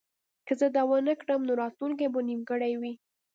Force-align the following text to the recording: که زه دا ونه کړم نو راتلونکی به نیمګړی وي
که 0.45 0.53
زه 0.59 0.67
دا 0.75 0.83
ونه 0.89 1.13
کړم 1.21 1.41
نو 1.47 1.53
راتلونکی 1.61 2.07
به 2.13 2.19
نیمګړی 2.29 2.73
وي 2.81 2.93